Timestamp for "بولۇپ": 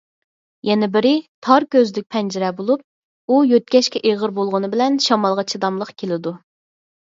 2.63-2.85